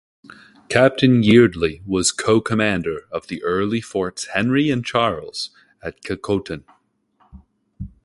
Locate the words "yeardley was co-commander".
1.21-3.05